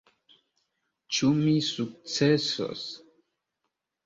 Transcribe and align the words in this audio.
Ĉu 1.17 1.29
mi 1.41 1.53
sukcesos? 1.67 2.89